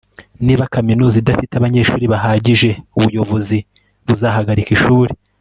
Niba 0.45 0.69
kaminuza 0.73 1.15
idafite 1.21 1.53
abanyeshuri 1.55 2.05
bahagije 2.13 2.69
ubuyobozi 2.97 3.57
buzahagarika 4.05 4.71
ishuri 4.77 5.11